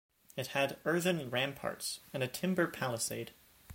It 0.35 0.47
had 0.47 0.79
earthen 0.83 1.29
ramparts 1.29 1.99
and 2.11 2.23
a 2.23 2.27
timber 2.27 2.65
palisade. 2.65 3.35